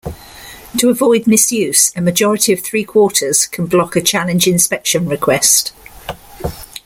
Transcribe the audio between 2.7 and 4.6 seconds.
quarters can block a challenge